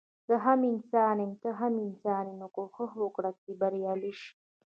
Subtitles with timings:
[0.27, 4.31] زه هم انسان يم ته هم انسان يي نو کوښښ وکړه چي بريالی شي